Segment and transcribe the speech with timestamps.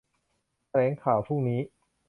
[0.67, 1.59] แถลงข่าวพรุ่งนี้